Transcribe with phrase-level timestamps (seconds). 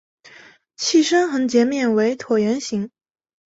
[0.77, 2.89] 器身横截面为椭圆形。